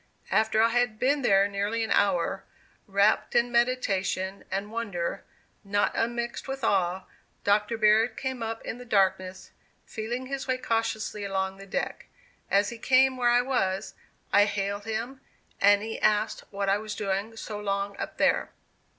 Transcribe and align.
After 0.31 0.63
I 0.63 0.69
had 0.69 0.97
been 0.97 1.21
there 1.21 1.47
nearly 1.47 1.83
an 1.83 1.91
hour, 1.91 2.43
wrapt 2.87 3.35
in 3.35 3.51
meditation 3.51 4.43
and 4.49 4.71
wonder, 4.71 5.23
not 5.63 5.91
unmixed 5.93 6.47
with 6.47 6.63
awe, 6.63 7.03
Dr. 7.43 7.77
Baird 7.77 8.17
came 8.17 8.41
up 8.41 8.65
in 8.65 8.79
the 8.79 8.83
darkness, 8.83 9.51
feeling 9.85 10.25
his 10.25 10.47
way 10.47 10.57
cautiously 10.57 11.23
along 11.23 11.57
the 11.57 11.67
deck. 11.67 12.07
As 12.49 12.69
he 12.69 12.79
came 12.79 13.15
where 13.15 13.29
I 13.29 13.43
was, 13.43 13.93
I 14.33 14.45
hailed 14.45 14.85
him; 14.85 15.21
and 15.61 15.83
he 15.83 15.99
asked 16.01 16.45
what 16.49 16.67
I 16.67 16.79
was 16.79 16.95
doing 16.95 17.37
so 17.37 17.59
long 17.59 17.95
up 17.97 18.17
there. 18.17 18.49